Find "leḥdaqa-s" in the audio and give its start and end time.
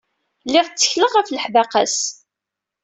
1.29-1.97